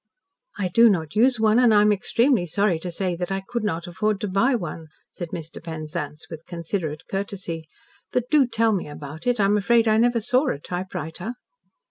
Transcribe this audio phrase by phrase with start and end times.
[0.57, 3.63] "I do not use one, and I am extremely sorry to say that I could
[3.63, 5.63] not afford to buy one," said Mr.
[5.63, 7.67] Penzance with considerate courtesy,
[8.11, 9.39] "but do tell me about it.
[9.39, 11.35] I am afraid I never saw a typewriter."